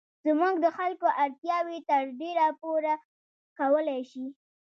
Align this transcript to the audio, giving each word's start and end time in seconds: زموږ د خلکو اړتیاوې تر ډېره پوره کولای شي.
زموږ 0.25 0.55
د 0.63 0.65
خلکو 0.77 1.07
اړتیاوې 1.23 1.77
تر 1.89 2.01
ډېره 2.19 2.47
پوره 2.59 2.93
کولای 3.57 4.01
شي. 4.11 4.25